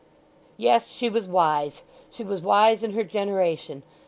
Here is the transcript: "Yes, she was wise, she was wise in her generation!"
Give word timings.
"Yes, 0.57 0.89
she 0.89 1.09
was 1.11 1.27
wise, 1.27 1.83
she 2.09 2.23
was 2.23 2.41
wise 2.41 2.81
in 2.81 2.93
her 2.93 3.03
generation!" 3.03 3.83